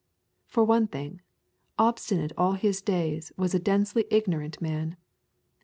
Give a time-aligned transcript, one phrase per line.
[0.47, 1.21] For one thing,
[1.77, 4.97] Obstinate all his days was a densely ignorant man.